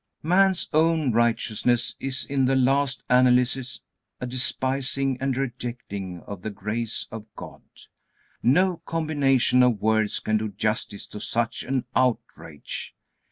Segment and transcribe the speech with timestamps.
[0.23, 3.81] Man's own righteousness is in the last analysis
[4.19, 7.61] a despising and rejecting of the grace of God.
[8.41, 12.95] No combination of words can do justice to such an outrage.